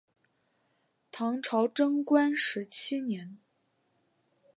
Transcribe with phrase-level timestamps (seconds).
[1.11, 3.37] 唐朝贞观十七年。